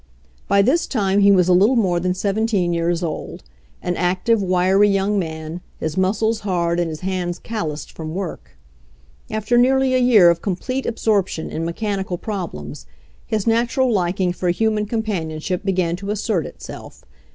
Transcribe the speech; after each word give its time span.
By 0.47 0.63
this 0.63 0.87
time 0.87 1.19
he 1.19 1.31
was 1.31 1.47
a 1.47 1.53
little 1.53 1.75
more 1.75 1.99
than 1.99 2.13
1 2.15 2.15
7 2.15 2.47
years 2.73 3.03
old; 3.03 3.43
an 3.83 3.95
active, 3.95 4.41
wiry 4.41 4.89
young 4.89 5.19
man, 5.19 5.61
his 5.79 5.95
muscles 5.95 6.39
hard 6.39 6.79
and 6.79 6.89
his 6.89 7.01
hands 7.01 7.37
calloused 7.37 7.91
from 7.91 8.15
work. 8.15 8.57
After 9.29 9.59
nearly 9.59 9.93
a 9.93 9.99
year 9.99 10.31
of 10.31 10.41
complete 10.41 10.87
absorption 10.87 11.51
in 11.51 11.65
mechanical 11.65 12.17
prob 12.17 12.53
lems, 12.53 12.85
his 13.27 13.45
natural 13.45 13.93
liking 13.93 14.33
for 14.33 14.49
human 14.49 14.87
companion 14.87 15.39
ship 15.39 15.63
began 15.63 15.95
to 15.97 16.09
assert 16.09 16.47
itself. 16.47 17.03